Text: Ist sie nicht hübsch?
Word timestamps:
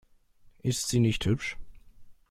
Ist 0.63 0.87
sie 0.87 0.99
nicht 0.99 1.27
hübsch? 1.27 1.57